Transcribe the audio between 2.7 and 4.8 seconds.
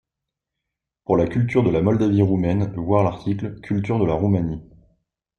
voir l'article Culture de la Roumanie.